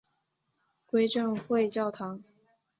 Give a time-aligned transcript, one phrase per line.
[0.87, 2.23] 归正会教堂。